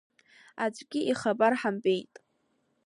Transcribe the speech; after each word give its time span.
Аӡәгьы 0.63 0.99
ихабар 1.11 1.53
ҳамбеит. 1.59 2.13